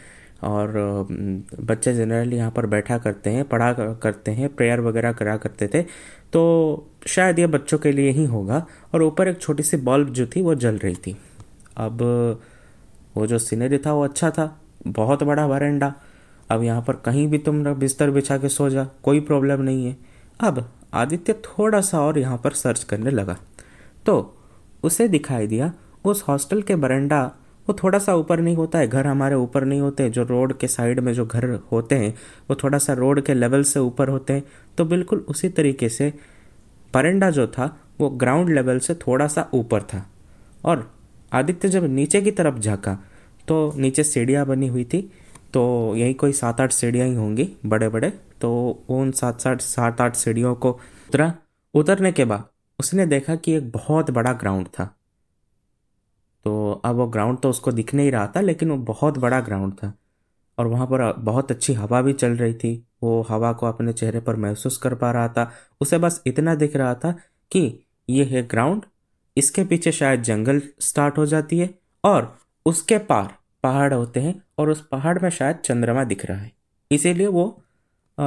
और 0.44 1.08
बच्चे 1.60 1.94
जनरली 1.94 2.36
यहाँ 2.36 2.52
पर 2.52 2.66
बैठा 2.66 2.98
करते 2.98 3.30
हैं, 3.30 3.44
पढ़ा 3.46 3.72
करते 3.74 4.32
हैं 4.32 4.50
प्रेयर 4.56 4.82
वगैरह 4.82 5.12
करा 5.12 5.38
करते 5.38 5.68
थे 5.68 5.82
तो 6.34 6.42
शायद 7.08 7.40
ये 7.40 7.48
बच्चों 7.48 7.78
के 7.78 7.92
लिए 7.92 8.12
ही 8.12 8.26
होगा। 8.26 8.66
और 8.94 9.04
ऊपर 9.04 9.28
एक 9.28 9.40
छोटी 9.42 9.64
सी 9.64 9.78
बल्ब 9.78 10.10
जो 10.10 10.26
थी, 10.26 10.42
वो 10.42 10.56
जल 10.56 10.78
रही 10.78 10.96
थी। 10.98 11.16
अब, 11.78 12.02
वो 13.18 13.28
जो 13.28 13.40
सीनरी 13.40 13.78
था, 13.78 13.94
वो 13.94 14.04
अच्छा 14.04 14.30
था। 14.30 14.60
बहुत 14.88 15.24
बड़ा 15.24 15.46
वरेंडा 15.46 15.94
अब 16.52 16.64
यहाँ 16.64 16.82
पर 16.82 16.96
कहीं 16.96 17.28
भी 17.28 17.38
तुम 17.38 17.64
बिस्तर 17.74 18.12
बिछा 18.12 18.38
के 18.38 18.50
सो 18.50 18.70
जा, 18.70 18.88
कोई 19.04 19.20
प्रॉब्लम 19.20 19.62
नहीं 19.62 19.86
है। 19.86 19.96
अब, 20.40 20.70
आदित्य 20.94 21.34
थोड़ा 21.34 21.82
सा 21.82 22.02
और 22.02 22.20
यहाँ 22.20 22.38
पर 22.38 22.52
सर्च 22.54 22.84
करने 22.84 23.10
लगा। 23.10 23.38
तो 24.06 24.38
उसे 24.84 25.08
दिखाई 25.08 25.48
दिया, 25.48 25.72
उस 26.06 26.24
हॉस्टल 26.28 26.62
के 26.62 26.76
बरंडा 26.76 27.32
वो 27.68 27.76
थोड़ा 27.84 28.00
सा 28.00 28.14
ऊपर 28.16 28.40
नहीं 28.40 28.56
होता 28.56 28.80
है, 28.80 28.88
घर 28.88 29.08
हमारे 29.08 29.36
ऊपर 29.36 29.66
नहीं 29.66 29.82
होते 29.82 30.10
जो 30.10 30.24
रोड 30.24 30.58
के 30.58 30.68
साइड 30.68 31.00
में 31.00 31.14
जो 31.14 31.26
घर 31.26 31.50
होते 31.72 31.96
हैं, 31.96 32.14
वो 32.50 32.56
थोड़ा 32.56 32.78
सा 32.78 32.94
रोड 32.94 33.22
के 33.22 33.34
लेवल 33.34 33.64
से 33.64 33.80
ऊपर 33.80 34.10
होते 34.10 34.34
हैं। 34.34 34.44
तो 34.78 34.86
बिल्कुल 34.86 35.26
उसी 35.30 35.50
तरीके 35.50 35.90
से 35.90 36.12
बरंडा 36.94 37.30
जो 37.30 37.48
था, 37.48 37.66
वो 38.00 38.10
ग्राउंड 38.10 38.50
लेवल 38.50 38.80
से 38.80 38.96
थोड़ा 38.98 39.28
सा 39.28 39.50
ऊपर 39.54 39.82
था। 39.84 40.06
और 40.66 40.92
आदित्य 41.34 41.70
जब 41.70 41.84
नीचे 41.86 42.22
की 42.22 42.32
तरफ़ 42.32 42.60
झाँका 42.60 42.98
तो 43.48 43.74
नीचे 43.78 44.04
सीढ़ियाँ 44.04 44.46
बनी 44.46 44.68
हुई 44.68 44.84
थी 44.84 45.02
तो 45.54 45.94
यही 45.96 46.14
कोई 46.14 46.32
सात 46.32 46.62
आठ 46.62 46.72
सीढ़ियाँ 46.72 47.08
ही 47.08 47.14
होंगी 47.16 47.50
बड़े 47.66 47.90
बड़े 47.90 48.10
तो 48.42 48.52
उन 48.90 49.12
सात 49.12 49.42
सात 49.42 49.62
सात 49.62 50.02
आठ 50.02 50.16
सीढ़ियों 50.16 50.54
को 50.56 50.72
उतरा। 50.72 51.34
उतरने 51.74 52.12
के 52.12 52.26
बाद 52.26 52.44
उसने 52.80 53.06
देखा 53.06 53.36
कि 53.36 53.54
एक 53.54 53.72
बहुत 53.72 54.12
बड़ा 54.12 54.34
ग्राउंड 54.34 54.68
था। 54.70 54.90
तो 56.46 56.82
अब 56.86 56.96
वो 56.96 57.08
ग्राउंड 57.08 57.40
तो 57.40 57.50
उसको 57.50 57.72
दिख 57.72 57.94
नहीं 57.94 58.12
रहा 58.12 58.28
था, 58.28 58.42
लेकिन 58.42 58.72
वो 58.72 58.78
बहुत 58.86 59.18
बड़ा 59.18 59.40
ग्राउंड 59.42 59.74
था। 59.74 59.94
और 60.58 60.68
वहाँ 60.68 60.86
पर 60.88 61.12
बहुत 61.20 61.52
अच्छी 61.52 61.74
हवा 61.74 62.02
भी 62.02 62.14
चल 62.14 62.36
रही 62.38 62.54
थी। 62.54 62.76
वो 63.04 63.22
हवा 63.30 63.52
को 63.54 63.66
अपने 63.66 63.94
चेहरे 63.94 64.20
पर 64.20 64.36
महसूस 64.38 64.78
कर 64.78 64.96
पा 64.96 65.12
रहा 65.12 65.28
था। 65.28 65.52
उसे 65.82 65.98
बस 65.98 66.22
इतना 66.28 66.56
दिख 66.56 66.76
रहा 66.76 66.94
था 66.96 67.12
कि 67.52 67.86
ये 68.10 68.24
है 68.26 68.48
ग्राउंड 68.48 68.86
इसके 69.38 69.64
पीछे 69.64 69.92
शायद 69.92 70.22
जंगल 70.24 70.62
स्टार्ट 70.82 71.18
हो 71.18 71.26
जाती 71.26 71.60
है, 71.60 71.70
और 72.04 72.36
उसके 72.66 72.98
पार 73.00 73.34
पहाड़ 73.64 73.94
होते 73.94 74.20
हैं, 74.20 74.42
और 74.60 74.70
उस 74.70 74.86
पहाड़ 74.88 75.18
में 75.20 75.30
शायद 75.30 75.58
चंद्रमा 75.66 76.04
दिख 76.04 76.26
रहा 76.26 76.38
है। 76.38 76.52
इसीलिए 76.92 77.28
वो 77.28 77.46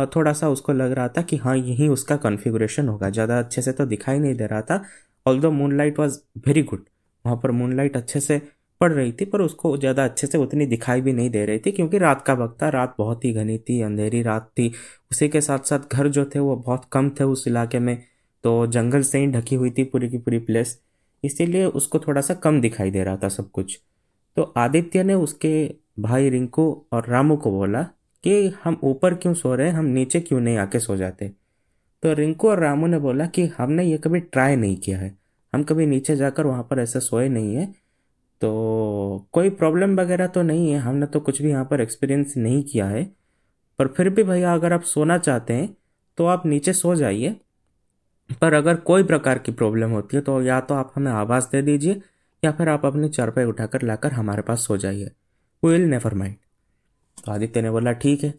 थोड़ा 0.07 0.33
सा 0.33 0.49
उसको 0.49 0.73
लग 0.73 0.93
रहा 0.93 1.09
था 1.09 1.23
कि 1.23 1.37
हाँ 1.37 1.57
यही 1.57 1.89
उसका 1.89 2.17
कॉन्फ़िगरेशन 2.17 2.89
होगा। 2.89 3.11
ज़्यादा 3.11 3.39
अच्छे 3.39 3.63
से 3.63 3.73
तो 3.73 3.87
दिखाई 3.87 4.19
नहीं 4.19 4.35
दे 4.35 4.47
रहा 4.47 4.61
था 4.63 4.83
although 5.41 5.51
moon 5.51 5.77
light 5.77 5.99
was 5.99 6.19
very 6.47 6.63
good 6.63 6.85
वहाँ 7.27 7.41
पर 7.43 7.51
मूनलाइट 7.53 7.97
अच्छे 7.97 8.21
से 8.21 8.41
पड़ 8.81 8.93
रही 8.93 9.13
थी, 9.13 9.25
पर 9.25 9.41
उसको 9.41 9.77
ज़्यादा 9.77 10.05
अच्छे 10.05 10.27
से 10.27 10.39
उतनी 10.39 10.67
दिखाई 10.67 11.01
भी 11.01 11.13
नहीं 11.13 11.31
दे 11.31 11.45
रही 11.47 11.59
थी, 11.59 11.71
क्योंकि 11.73 11.99
रात 11.99 12.23
का 12.23 12.35
वक्त 12.35 12.63
था, 12.63 12.69
रात 12.71 12.95
बहुत 12.99 13.25
ही 13.25 13.33
घनी 13.33 13.59
थी, 13.61 13.81
अंधेरी 13.83 14.23
रात 14.23 14.51
थी। 14.59 14.69
उसी 15.11 15.29
के 15.29 15.41
साथ 15.41 15.59
साथ 15.65 15.93
घर 15.93 16.09
जो 16.09 16.25
थे 16.35 16.39
वो 16.41 16.57
बहुत 16.57 16.85
कम 16.93 17.11
थे 17.11 17.25
उस 17.27 17.47
इलाके 17.49 17.79
में 17.79 17.97
तो 18.45 18.67
जंगल 18.69 19.03
से 19.03 19.19
ही 19.19 19.27
ढकी 19.29 19.55
हुई 19.55 19.71
थी 19.71 19.85
पूरी 19.85 20.09
की 20.09 20.19
पूरी 20.19 20.39
प्लेस 20.41 20.79
इसीलिए 21.25 21.65
उसको 21.67 21.99
थोड़ा 21.99 22.21
सा 22.21 22.35
कम 22.37 22.61
दिखाई 22.61 22.91
दे 22.91 23.05
रहा 23.05 23.17
था 23.17 23.29
सब 23.29 23.51
कुछ। 23.51 23.79
तो 24.37 24.43
आदित्य 24.57 25.03
ने 25.03 25.15
उसके 25.17 25.53
भाई 26.01 26.29
रिंकू 26.31 26.71
और 26.93 27.09
रामू 27.09 27.37
को 27.37 27.51
बोला 27.51 27.83
कि 28.25 28.55
हम 28.65 28.79
ऊपर 28.85 29.15
क्यों 29.15 29.33
सो 29.35 29.55
रहे 29.55 29.69
हैं, 29.69 29.75
हम 29.75 29.85
नीचे 29.87 30.21
क्यों 30.21 30.41
नहीं 30.41 30.57
आके 30.59 30.79
सो 30.79 30.97
जाते? 30.97 31.29
तो 32.03 32.13
रिंकू 32.13 32.49
और 32.49 32.61
रामू 32.61 32.87
ने 32.87 32.99
बोला 32.99 33.27
कि 33.27 33.47
हमने 33.59 33.85
ये 33.85 33.99
कभी 33.99 34.21
ट्राई 34.21 34.57
नहीं 34.57 34.77
किया 34.77 34.99
है। 34.99 35.17
हम 35.53 35.63
कभी 35.63 35.87
नीचे 35.87 36.17
जाकर 36.17 36.47
वहाँ 36.47 36.67
पर 36.71 36.79
ऐसे 36.79 37.01
सोए 37.01 37.29
नहीं 37.29 37.55
है। 37.57 37.67
तो 38.43 39.29
कोई 39.33 39.51
प्रॉब्लम 39.51 39.95
वगैरह 40.01 40.27
तो 40.27 40.43
नहीं 40.43 40.71
है। 40.73 40.79
हमने 40.79 41.07
तो 41.07 41.21
कुछ 41.21 41.41
भी 41.43 41.51
यहाँ 41.51 41.65
पर 41.65 41.81
एक्सपीरियंस 41.81 42.35
नहीं 42.37 42.63
किया 42.65 42.87
है। 42.87 43.05
पर 43.79 43.89
फिर 43.89 44.09
भी 44.11 44.23
भैया, 44.23 44.55
अगर 44.55 44.73
आप 44.73 44.83
सोना 44.85 45.19
चाहते 45.19 45.55
हैं 45.55 45.77
तो 46.19 46.27
आप 46.27 46.47
नीचे 46.47 46.73
सो 46.73 46.95
जाइए। 46.95 47.37
पर 48.41 48.55
अगर 48.55 48.77
कोई 48.77 49.03
प्रकार 49.03 49.39
की 49.39 49.53
प्रॉब्लम 49.53 49.91
होती 49.91 50.17
है 50.17 50.23
तो 50.23 50.41
या 50.43 50.61
तो 50.61 50.75
आप 50.75 50.93
हमें 50.97 51.11
आवाज़ 51.13 51.47
दे 51.53 51.63
दीजिए, 51.63 52.01
या 52.43 52.53
फिर 52.53 52.69
आप 52.69 52.87
अपनी 52.87 53.09
चरपाई 53.09 53.45
उठाकर 53.45 53.83
लाकर 53.83 54.13
हमारे 54.13 54.43
पास 54.43 54.67
सो 54.67 54.77
जाइए। 54.77 55.11
विल 55.63 55.83
नेवर 55.83 56.15
माइंड 56.15 56.35
तो 57.19 57.33
आदित्य 57.33 57.63
ने 57.63 57.71
बोला, 57.71 57.93
ठीक 57.93 58.25
है। 58.25 58.35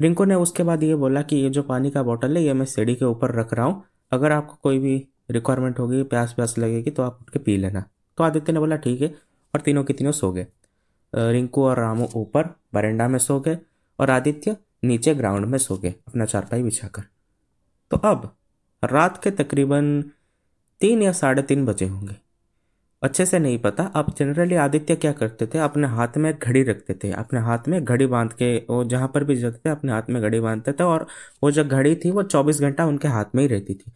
रिंकू 0.00 0.24
ने 0.24 0.34
उसके 0.34 0.62
बाद 0.62 0.82
ये 0.82 0.94
बोला 0.94 1.22
कि 1.22 1.36
ये 1.36 1.50
जो 1.50 1.62
पानी 1.62 1.90
का 1.90 2.02
बॉटल 2.02 2.36
है, 2.36 2.42
ये 2.44 2.52
मैं 2.52 2.66
सीढ़ी 2.66 2.94
के 2.94 3.04
ऊपर 3.04 3.34
रख 3.34 3.54
रहा 3.54 3.66
हूँ। 3.66 3.82
अगर 4.12 4.32
आपको 4.32 4.58
कोई 4.62 4.78
भी 4.78 4.96
रिक्वायरमेंट 5.30 5.78
होगी 5.78 6.02
प्यास 6.02 6.32
प्यास 6.32 6.58
लगेगी 6.58 6.90
तो 6.90 7.02
आप 7.02 7.18
उठ 7.22 7.30
के 7.30 7.38
पी 7.38 7.56
लेना। 7.56 7.84
तो 8.18 8.24
आदित्य 8.24 8.52
ने 8.52 8.58
बोला, 8.58 8.76
ठीक 8.76 9.02
है। 9.02 9.08
और 9.54 9.60
तीनों 9.60 9.84
के 9.84 9.92
तीनों 9.92 10.12
सो 10.12 10.32
गए। 10.32 10.46
रिंकू 11.14 11.64
और 11.64 11.76
रामू 11.76 12.08
ऊपर 12.14 12.44
बरेंडा 12.74 13.08
में 13.08 13.18
सो 13.18 13.40
गए 13.40 13.58
और 14.00 14.10
आदित्य 14.10 14.56
नीचे 14.84 15.14
ग्राउंड 15.14 15.46
में 15.46 15.58
सो 15.58 15.76
गए, 15.76 15.94
अपना 16.08 16.24
चारपाई 16.24 16.62
बिछाकर। 16.62 17.02
तो 17.90 17.96
अब 17.96 18.36
रात 18.84 19.22
के 19.24 19.30
तकरीबन 19.30 20.04
तीन 20.80 21.02
या 21.02 21.12
साढ़े 21.12 21.42
तीन 21.42 21.66
बजे 21.66 21.86
होंगे। 21.86 22.16
अच्छे 23.02 23.26
से 23.26 23.38
नहीं 23.38 23.58
पता 23.58 23.84
अब 23.84 24.14
जनरली 24.18 24.54
आदित्य 24.54 24.96
क्या 24.96 25.12
करते 25.12 25.46
थे? 25.46 25.58
अपने 25.58 25.88
हाथ 25.88 26.08
में 26.16 26.38
घड़ी 26.38 26.62
रखते 26.62 26.94
थे। 26.94 27.10
अपने 27.12 27.40
हाथ 27.40 27.58
में 27.68 27.84
घड़ी 27.84 28.06
बाँध 28.06 28.32
के, 28.32 28.56
वो 28.58 28.84
जहाँ 28.84 29.08
पर 29.08 29.24
भी 29.24 29.36
जाते 29.36 29.58
थे, 29.58 29.70
अपने 29.70 29.92
हाथ 29.92 30.02
में 30.10 30.22
घड़ी 30.22 30.40
बांधते 30.40 30.72
थे 30.72 30.84
और 30.84 31.06
वो 31.42 31.50
जो 31.50 31.64
घड़ी 31.64 31.96
थी, 31.96 32.10
वो 32.10 32.22
चौबीस 32.22 32.60
घंटा 32.60 32.86
उनके 32.86 33.08
हाथ 33.08 33.24
में 33.34 33.42
ही 33.42 33.48
रहती 33.48 33.74
थी। 33.74 33.92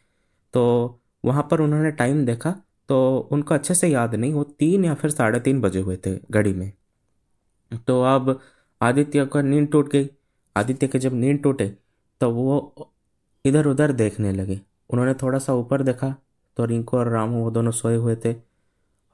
तो 0.53 1.01
वहाँ 1.27 1.47
पर 1.51 1.61
उन्होंने 1.61 1.91
टाइम 1.93 2.25
देखा 2.27 2.55
तो 2.89 3.29
उनको 3.33 3.55
अच्छे 3.55 3.75
से 3.75 3.89
याद 3.89 4.15
नहीं, 4.15 4.33
वो 4.33 4.45
तीन 4.45 4.85
या 4.85 4.95
फिर 4.95 5.11
साढ़े 5.11 5.41
तीन 5.41 5.61
बजे 5.61 5.81
हुए 5.81 5.97
थे 6.07 6.15
घड़ी 6.31 6.53
में। 6.53 6.73
तो 7.89 8.03
अब 8.05 8.39
आदित्य 8.81 9.25
का 9.27 9.43
नींद 9.43 9.69
टूट 9.69 9.89
गई। 9.89 10.09
आदित्य 10.57 10.89
के 10.89 10.99
जब 10.99 11.15
नींद 11.15 11.43
टूटे 11.43 11.67
तो 12.21 12.31
वो 12.33 12.91
इधर 13.45 13.67
उधर 13.67 13.93
देखने 13.95 14.33
लगे। 14.33 14.61
उन्होंने 14.91 15.15
थोड़ा 15.15 15.39
सा 15.39 15.55
ऊपर 15.55 15.83
देखा 15.83 16.15
तो 16.57 16.65
रिंकू 16.65 16.97
और 16.97 17.09
रामू 17.09 17.43
वो 17.43 17.51
दोनों 17.51 17.71
सोए 17.73 17.97
हुए 17.97 18.17
थे। 18.17 18.31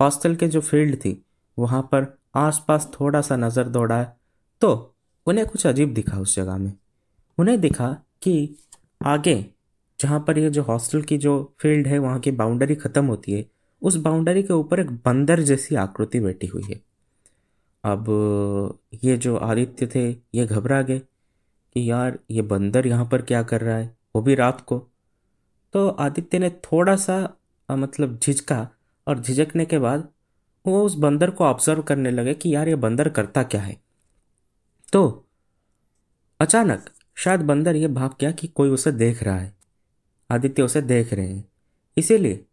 हॉस्टल 0.00 0.34
के 0.36 0.48
जो 0.48 0.60
फ़ील्ड 0.60 0.96
थी, 0.96 1.22
वहाँ 1.58 1.82
पर 1.92 2.06
आसपास 2.36 2.90
थोड़ा 2.92 3.20
सा 3.20 3.36
नज़र 3.36 3.68
दौड़ाया 3.68 4.04
तो 4.62 4.94
उन्हें 5.26 5.46
कुछ 5.46 5.66
अजीब 5.66 5.94
दिखा 5.94 6.18
उस 6.18 6.36
जगह 6.36 6.56
में। 6.58 6.72
उन्हें 7.38 7.60
दिखा 7.60 7.90
कि 8.22 8.56
आगे 9.04 9.34
जहाँ 10.02 10.20
पर 10.26 10.38
ये 10.38 10.50
जो 10.50 10.62
हॉस्टल 10.62 11.02
की 11.02 11.18
जो 11.18 11.32
फ़ील्ड 11.60 11.86
है, 11.86 11.98
वहाँ 11.98 12.18
की 12.20 12.30
बाउंड्री 12.32 12.74
ख़त्म 12.74 13.04
होती 13.06 13.32
है, 13.32 13.44
उस 13.82 13.96
बाउंड्री 13.98 14.42
के 14.42 14.52
ऊपर 14.52 14.80
एक 14.80 14.90
बंदर 15.06 15.40
जैसी 15.42 15.74
आकृति 15.76 16.20
बैठी 16.20 16.46
हुई 16.46 16.62
है। 16.64 16.80
अब 17.84 18.78
ये 19.04 19.16
जो 19.16 19.36
आदित्य 19.36 19.86
थे, 19.86 20.08
ये 20.34 20.46
घबरा 20.46 20.80
गए 20.82 20.98
कि 20.98 21.90
यार, 21.90 22.18
ये 22.30 22.42
बंदर 22.44 22.86
यहाँ 22.86 23.08
पर 23.12 23.22
क्या 23.22 23.42
कर 23.42 23.60
रहा 23.60 23.76
है? 23.76 23.96
वो 24.16 24.22
भी 24.22 24.34
रात 24.34 24.60
को। 24.60 24.78
तो 25.74 25.88
आदित्य 25.88 26.38
ने 26.38 26.50
थोड़ा 26.64 26.96
सा 26.96 27.16
मतलब 27.68 28.18
झिझका 28.22 28.68
और 29.06 29.20
झिझकने 29.20 29.64
के 29.64 29.78
बाद 29.78 30.08
वो 30.64 30.82
उस 30.84 30.94
बंदर 30.96 31.30
को 31.30 31.44
ऑब्ज़र्व 31.44 31.82
करने 31.82 32.10
लगे 32.10 32.34
कि 32.34 32.54
यार, 32.54 32.68
ये 32.68 32.74
बंदर 32.76 33.08
करता 33.08 33.42
क्या 33.42 33.60
है? 33.60 33.76
तो 34.92 35.24
अचानक 36.40 36.90
शायद 37.16 37.40
बंदर 37.42 37.76
ये 37.76 37.88
भाव 37.88 38.14
गया 38.20 38.30
कि 38.32 38.46
कोई 38.48 38.68
उसे 38.70 38.92
देख 38.92 39.22
रहा 39.22 39.36
है। 39.36 39.52
आदित्य 40.32 40.62
उसे 40.62 40.82
देख 40.82 41.12
रहे 41.14 41.26
हैं। 41.26 41.44
इसीलिए 41.96 42.44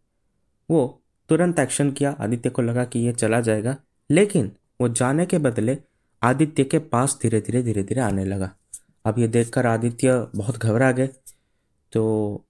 वो 0.70 1.02
तुरंत 1.30 1.60
एक्शन 1.60 1.92
किया। 1.92 2.16
आदित्य 2.20 2.50
को 2.50 2.62
लगा 2.62 2.84
कि 2.86 3.00
ये 3.00 3.12
चला 3.14 3.40
जाएगा, 3.42 3.76
लेकिन 4.10 4.52
वो 4.80 4.90
जाने 4.90 5.26
के 5.26 5.38
बदले 5.40 5.78
आदित्य 6.22 6.64
के 6.64 6.80
पास 6.80 7.18
धीरे 7.22 7.42
धीरे 7.42 7.62
धीरे 7.64 7.84
धीरे 7.84 8.02
आने 8.02 8.26
लगा। 8.26 8.52
अब 9.06 9.20
ये 9.20 9.28
देखकर 9.28 9.66
आदित्य 9.66 10.14
बहुत 10.36 10.58
घबरा 10.58 10.92
गए 10.92 11.10
तो 11.94 12.02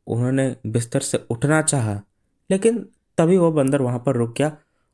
उन्होंने 0.08 0.56
बिस्तर 0.68 1.00
से 1.00 1.18
उठना 1.30 1.62
चाहा, 1.62 2.02
लेकिन 2.50 2.78
तभी 3.18 3.38
वो 3.38 3.52
बंदर 3.52 3.82
वहाँ 3.82 4.00
पर 4.00 4.16
रुक 4.16 4.34
गया 4.38 4.52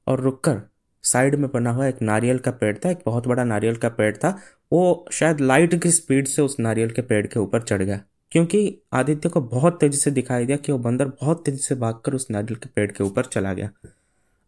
और 0.08 0.22
रुककर 0.22 0.62
साइड 1.04 1.36
में 1.36 1.50
बना 1.52 1.72
हुआ 1.72 1.88
एक 1.88 2.02
नारियल 2.02 2.40
का 2.40 2.52
पेड़ 2.52 2.78
था, 2.78 2.90
एक 2.90 3.00
बहुत 3.06 3.28
बड़ा 3.28 3.44
नारियल 3.44 3.76
का 3.76 3.90
पेड़ 3.90 4.16
था। 4.18 4.30
वो 4.72 5.06
शायद 5.12 5.42
लाइट 5.42 5.82
की 5.84 5.92
स्पीड 5.92 6.28
से 6.28 6.42
उस 6.42 6.60
नारियल 6.60 6.92
के 6.92 7.02
पेड़ 7.04 7.26
के 7.28 7.40
ऊपर 7.40 7.62
चढ़ 7.62 7.82
गया। 7.84 8.00
क्योंकि 8.32 8.78
आदित्य 8.94 9.30
को 9.30 9.42
बहुत 9.42 9.80
तेज़ी 9.80 9.98
से 9.98 10.12
दिखाई 10.12 10.46
दिया 10.46 10.58
कि 10.58 10.72
वो 10.72 10.78
बंदर 10.80 11.08
बहुत 11.12 11.44
तेज़ी 11.46 11.60
से 11.60 11.76
भागकर 11.76 12.14
उस 12.14 12.30
नारियल 12.32 12.56
के 12.56 12.70
पेड़ 12.70 12.92
के 12.92 13.04
ऊपर 13.04 13.26
चला 13.26 13.54
गया। 13.54 13.70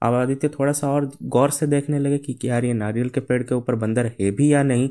अब 0.01 0.13
आदित्य 0.13 0.49
थोड़ा 0.49 0.71
सा 0.71 0.89
और 0.89 1.11
गौर 1.25 1.51
से 1.51 1.67
देखने 1.67 1.99
लगे 1.99 2.17
कि 2.19 2.37
यार 2.43 2.65
ये 2.65 2.73
नारियल 2.75 3.09
के 3.09 3.19
पेड़ 3.21 3.41
के 3.43 3.55
ऊपर 3.55 3.75
बंदर 3.75 4.11
है 4.19 4.31
भी 4.31 4.51
या 4.53 4.63
नहीं 4.63 4.89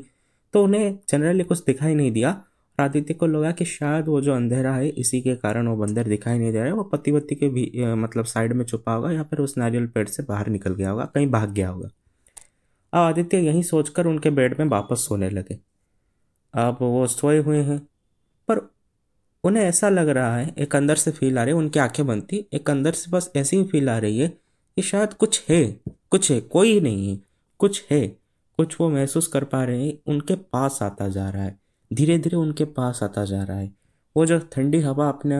तो 0.53 0.63
उन्हें 0.63 0.97
जनरली 1.09 1.43
कुछ 1.43 1.63
दिखाई 1.65 1.95
नहीं 1.95 2.11
दिया। 2.11 2.31
और 2.31 2.83
आदित्य 2.83 3.13
को 3.13 3.27
लगा 3.27 3.51
कि 3.51 3.65
शायद 3.65 4.07
वो 4.07 4.19
जो 4.21 4.33
अंधेरा 4.33 4.73
है, 4.73 4.87
इसी 4.89 5.21
के 5.21 5.35
कारण 5.35 5.67
वो 5.67 5.75
बंदर 5.77 6.07
दिखाई 6.07 6.37
नहीं 6.39 6.51
दे 6.51 6.57
रहा 6.57 6.67
है। 6.67 6.73
वो 6.73 6.83
पति 6.85 7.11
वत्ती 7.11 7.35
के 7.35 7.49
भी 7.49 7.71
मतलब 7.95 8.25
साइड 8.25 8.53
में 8.53 8.63
छुपा 8.65 8.93
होगा 8.93 9.11
या 9.11 9.23
फिर 9.23 9.39
उस 9.39 9.57
नारियल 9.57 9.87
पेड़ 9.87 10.07
से 10.07 10.23
बाहर 10.23 10.47
निकल 10.49 10.75
गया 10.75 10.89
होगा, 10.89 11.05
कहीं 11.05 11.27
भाग 11.27 11.51
गया 11.51 11.69
होगा। 11.69 11.89
अब 12.93 12.99
आदित्य 12.99 13.37
यही 13.39 13.63
सोचकर 13.63 14.05
उनके 14.05 14.29
बेड 14.31 14.59
में 14.59 14.65
वापस 14.67 15.05
सोने 15.07 15.29
लगे। 15.29 15.59
अब 16.53 16.77
वो 16.81 17.05
सोए 17.07 17.37
हुए 17.39 17.61
हैं, 17.61 17.79
पर 18.49 18.59
उन्हें 19.43 19.63
ऐसा 19.63 19.89
लग 19.89 20.09
रहा 20.09 20.35
है, 20.37 20.53
एक 20.57 20.75
अंदर 20.75 20.95
से 20.95 21.11
फील 21.11 21.37
आ 21.39 21.43
रही 21.43 21.53
है, 21.53 21.59
उनकी 21.59 21.79
आँखें 21.79 22.05
बनती, 22.07 22.45
एक 22.53 22.69
अंदर 22.69 22.91
से 22.91 23.11
बस 23.11 23.31
ऐसी 23.35 23.57
ही 23.57 23.63
फील 23.63 23.89
आ 23.89 23.97
रही 23.97 24.19
है 24.19 24.27
कि 24.27 24.81
शायद 24.81 25.13
कुछ 25.13 25.43
है 25.49 25.79
कुछ 26.11 26.31
है, 26.31 26.39
कोई 26.41 26.79
नहीं 26.79 27.09
है 27.09 27.19
कुछ 27.59 27.85
है, 27.91 28.07
कुछ 28.57 28.81
वो 28.81 28.89
महसूस 28.89 29.27
कर 29.27 29.43
पा 29.43 29.63
रहे 29.63 29.85
हैं, 29.85 29.97
उनके 30.07 30.35
पास 30.35 30.79
आता 30.81 31.07
जा 31.07 31.29
रहा 31.29 31.43
है 31.43 31.59
धीरे 31.93 32.17
धीरे 32.17 32.37
उनके 32.37 32.65
पास 32.65 33.03
आता 33.03 33.25
जा 33.25 33.43
रहा 33.43 33.57
है। 33.57 33.73
वो 34.17 34.25
जो 34.25 34.39
ठंडी 34.39 34.79
हवा 34.81 35.09
अपने 35.09 35.35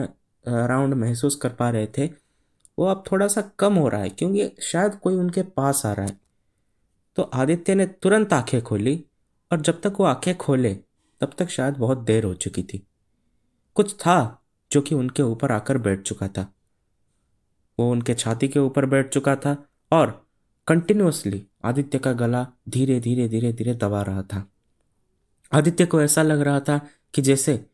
अराउंड 0.46 0.94
महसूस 0.94 1.36
कर 1.36 1.48
पा 1.48 1.70
रहे 1.70 1.86
थे, 1.86 2.06
वो 2.78 2.84
अब 2.84 3.04
थोड़ा 3.12 3.28
सा 3.28 3.52
कम 3.58 3.74
हो 3.74 3.88
रहा 3.88 4.00
है, 4.00 4.08
क्योंकि 4.08 4.50
शायद 4.62 4.94
कोई 4.94 5.14
उनके 5.14 5.42
पास 5.42 5.86
आ 5.86 5.92
रहा 5.92 6.06
है। 6.06 6.20
तो 7.16 7.22
आदित्य 7.22 7.74
ने 7.74 7.86
तुरंत 7.86 8.32
आँखें 8.32 8.62
खोली, 8.62 9.04
और 9.52 9.60
जब 9.60 9.80
तक 9.80 9.92
वो 9.98 10.04
आँखें 10.04 10.36
खोले, 10.36 10.74
तब 11.20 11.30
तक 11.38 11.48
शायद 11.48 11.74
बहुत 11.74 11.98
देर 11.98 12.24
हो 12.24 12.34
चुकी 12.34 12.62
थी। 12.62 12.87
कुछ 13.78 13.94
था 13.94 14.42
जो 14.72 14.80
कि 14.80 14.94
उनके 14.94 15.22
ऊपर 15.22 15.52
आकर 15.52 15.78
बैठ 15.78 16.02
चुका 16.02 16.28
था। 16.28 16.54
वो 17.78 17.92
उनके 17.92 18.14
छाती 18.14 18.48
के 18.48 18.58
ऊपर 18.58 18.86
बैठ 18.86 19.08
चुका 19.08 19.36
था 19.36 19.68
और 19.92 20.26
कंटिन्यूसली 20.66 21.46
आदित्य 21.64 21.98
का 21.98 22.12
गला 22.12 22.46
धीरे 22.68 23.00
धीरे 23.00 23.28
धीरे 23.28 23.52
धीरे 23.52 23.74
दबा 23.74 24.02
रहा 24.02 24.22
था। 24.22 24.50
आदित्य 25.52 25.86
को 25.86 26.02
ऐसा 26.02 26.22
लग 26.22 26.40
रहा 26.40 26.60
था 26.60 26.80
कि 27.14 27.22
जैसे 27.22 27.66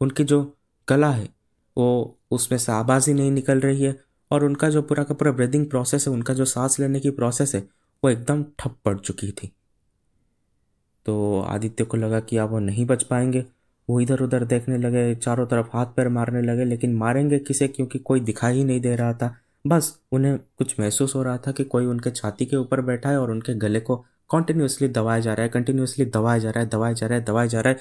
उनकी 0.00 0.24
जो 0.24 0.56
गला 0.88 1.10
है, 1.10 1.28
वो 1.76 2.18
उसमें 2.30 2.58
से 2.58 2.72
आवाज़ 2.72 3.10
ही 3.10 3.16
नहीं 3.16 3.30
निकल 3.30 3.60
रही 3.60 3.82
है 3.82 4.04
और 4.30 4.44
उनका 4.44 4.68
जो 4.68 4.82
पूरा 4.82 5.04
का 5.04 5.14
पूरा 5.14 5.32
ब्रीदिंग 5.32 5.70
प्रोसेस 5.70 6.08
है, 6.08 6.14
उनका 6.14 6.34
जो 6.34 6.44
सांस 6.44 6.80
लेने 6.80 7.00
की 7.00 7.10
प्रोसेस 7.10 7.54
है, 7.54 7.68
वो 8.04 8.10
एकदम 8.10 8.44
ठप 8.58 8.76
पड़ 8.84 8.98
चुकी 8.98 9.32
थी। 9.32 9.52
तो 11.06 11.40
आदित्य 11.40 11.84
को 11.84 11.96
लगा 11.96 12.20
कि 12.20 12.36
अब 12.36 12.50
वो 12.50 12.58
नहीं 12.58 12.86
बच 12.86 13.02
पाएँगे। 13.02 13.59
वो 13.90 14.00
इधर 14.00 14.20
उधर 14.20 14.44
देखने 14.44 14.78
लगे, 14.78 15.14
चारों 15.14 15.46
तरफ़ 15.46 15.66
हाथ 15.72 15.86
पैर 15.86 16.08
मारने 16.08 16.42
लगे, 16.42 16.64
लेकिन 16.64 16.94
मारेंगे 16.94 17.38
किसे? 17.38 17.68
क्योंकि 17.68 17.98
कोई 17.98 18.20
दिखाई 18.20 18.56
ही 18.56 18.64
नहीं 18.64 18.80
दे 18.80 18.94
रहा 18.96 19.12
था। 19.14 19.34
बस 19.66 19.98
उन्हें 20.12 20.38
कुछ 20.58 20.78
महसूस 20.80 21.14
हो 21.14 21.22
रहा 21.22 21.38
था 21.38 21.52
कि 21.52 21.64
कोई 21.64 21.86
उनके 21.86 22.10
छाती 22.10 22.46
के 22.46 22.56
ऊपर 22.56 22.80
बैठा 22.80 23.10
है 23.10 23.20
और 23.20 23.30
उनके 23.30 23.54
गले 23.54 23.80
को 23.80 23.96
कॉन्टिन्यूसली 24.28 24.88
दबाया 24.88 25.20
जा 25.20 25.34
रहा 25.34 25.42
है 25.42 25.48
कंटिन्यूसली 25.48 26.04
दबाया 26.04 26.38
जा 26.38 26.50
रहा 26.50 26.64
है, 26.64 26.68
दबाया 26.70 26.92
जा 26.92 27.06
रहा 27.06 27.18
है, 27.18 27.24
दबाया 27.24 27.46
जा 27.46 27.60
रहा 27.60 27.72
है। 27.72 27.78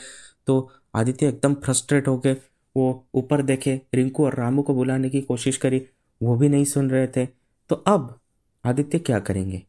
तो 0.48 0.70
आदित्य 0.96 1.28
एकदम 1.28 1.54
फ्रस्ट्रेट 1.54 2.08
होके 2.08 2.34
वो 2.76 3.06
ऊपर 3.14 3.42
देखे, 3.42 3.82
रिंकू 3.94 4.26
और 4.26 4.36
रामू 4.36 4.62
को 4.62 4.74
बुलाने 4.74 5.10
की 5.10 5.22
कोशिश 5.22 5.58
करी, 5.58 5.82
वो 6.22 6.36
भी 6.36 6.50
नहीं 6.50 6.66
सुन 6.66 6.90
रहे 6.90 7.08
थे। 7.08 7.26
तो 7.70 7.76
अब 7.76 8.20
आदित्य 8.66 9.00
क्या 9.00 9.20
करेंगे? 9.20 9.62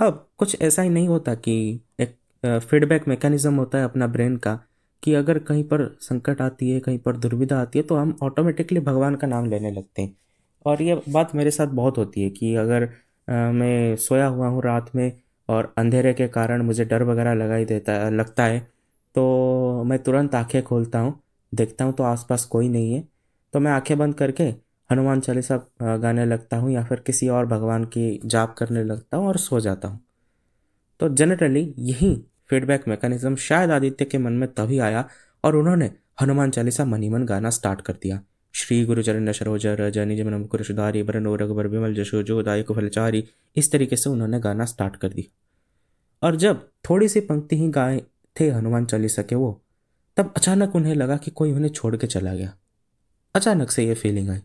अब 0.00 0.28
कुछ 0.38 0.60
ऐसा 0.62 0.82
ही 0.82 0.88
नहीं 0.88 1.08
होता 1.08 1.34
कि 1.34 1.80
एक 2.00 2.16
फीडबैक 2.44 3.08
मैकेनिज्म 3.08 3.54
होता 3.54 3.78
है 3.78 3.84
अपना 3.84 4.06
ब्रेन 4.06 4.36
का। 4.36 4.58
कि 5.02 5.14
अगर 5.14 5.38
कहीं 5.38 5.64
पर 5.64 5.86
संकट 6.00 6.40
आती 6.40 6.70
है 6.70 6.80
कहीं 6.80 6.98
पर 6.98 7.16
दुर्विधा 7.16 7.60
आती 7.60 7.78
है 7.78 7.82
तो 7.84 7.96
हम 7.96 8.16
ऑटोमेटिकली 8.22 8.80
भगवान 8.80 9.14
का 9.16 9.26
नाम 9.26 9.48
लेने 9.50 9.70
लगते 9.70 10.02
हैं। 10.02 10.16
और 10.66 10.82
ये 10.82 11.00
बात 11.08 11.34
मेरे 11.34 11.50
साथ 11.50 11.66
बहुत 11.66 11.98
होती 11.98 12.22
है 12.22 12.30
कि 12.30 12.54
अगर 12.56 12.88
आ, 13.28 13.50
मैं 13.52 13.96
सोया 13.96 14.26
हुआ 14.26 14.48
हूँ 14.48 14.62
रात 14.62 14.90
में 14.96 15.12
और 15.48 15.72
अंधेरे 15.78 16.12
के 16.14 16.28
कारण 16.28 16.62
मुझे 16.62 16.84
डर 16.84 17.02
वगैरह 17.02 17.34
लगाई 17.34 17.64
देता 17.64 18.08
लगता 18.10 18.44
है 18.44 18.60
तो 19.14 19.84
मैं 19.84 19.98
तुरंत 19.98 20.34
आँखें 20.34 20.62
खोलता 20.62 20.98
हूँ 20.98 21.18
देखता 21.52 21.84
हूँ 21.84 21.92
तो 21.92 22.02
आसपास 22.04 22.44
कोई 22.44 22.68
नहीं 22.68 22.92
है। 22.94 23.02
तो 23.54 23.60
मैं 23.60 23.72
आँखें 23.72 23.96
बंद 23.98 24.14
करके 24.14 24.44
हनुमान 24.90 25.20
चालीसा 25.20 25.56
गाने 25.82 26.24
लगता 26.26 26.56
हूँ 26.56 26.70
या 26.72 26.84
फिर 26.84 27.00
किसी 27.00 27.28
और 27.28 27.46
भगवान 27.46 27.84
की 27.84 28.20
जाप 28.24 28.54
करने 28.58 28.84
लगता 28.84 29.16
हूँ 29.16 29.28
और 29.28 29.36
सो 29.36 29.60
जाता 29.60 29.88
हूँ। 29.88 30.00
तो 31.00 31.08
जनरली 31.08 31.72
यही 31.78 32.14
फीडबैक 32.52 32.88
मैकेनिज्म 32.88 33.36
शायद 33.36 33.70
आदित्य 33.70 34.04
के 34.04 34.18
मन 34.18 34.32
में 34.32 34.48
तभी 34.52 34.78
आया 34.78 35.08
और 35.44 35.56
उन्होंने 35.56 35.90
हनुमान 36.20 36.50
चालीसा 36.50 36.84
मनीमन 36.84 37.24
गाना 37.24 37.50
स्टार्ट 37.50 37.80
कर 37.80 37.92
दिया। 37.92 38.20
श्री 38.54 38.84
गुरु 38.84 39.02
चरण 39.02 39.32
सरोज 39.32 39.66
रज 39.66 39.98
निज 39.98 40.20
मन 40.22 40.34
मुकुर 40.34 40.62
सुधारी 40.62 41.02
बरनो 41.02 41.36
रघुबर 41.36 41.66
विमल 41.66 41.94
जशो 41.94 42.22
जो 42.22 42.42
दायक 42.42 42.72
फलचारी 42.72 43.24
इस 43.56 43.72
तरीके 43.72 43.96
से 43.96 44.10
उन्होंने 44.10 44.40
गाना 44.40 44.64
स्टार्ट 44.64 44.96
कर 44.96 45.08
दिया। 45.08 46.26
और 46.26 46.36
जब 46.36 46.68
थोड़ी 46.90 47.08
सी 47.08 47.20
पंक्ति 47.20 47.56
ही 47.56 47.68
गाए 47.68 48.02
थे 48.40 48.50
हनुमान 48.50 48.86
चालीसा 48.86 49.22
के 49.22 49.34
वो 49.34 49.62
तब 50.16 50.32
अचानक 50.36 50.76
उन्हें 50.76 50.94
लगा 50.94 51.16
कि 51.16 51.30
कोई 51.30 51.52
उन्हें 51.52 51.70
छोड़ 51.70 51.96
के 51.96 52.06
चला 52.06 52.34
गया। 52.34 52.54
अचानक 53.34 53.70
से 53.70 53.86
ये 53.86 53.94
फीलिंग 53.94 54.30
आई। 54.30 54.40